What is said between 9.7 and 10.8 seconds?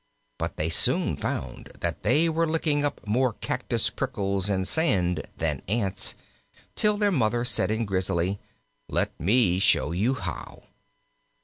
you how."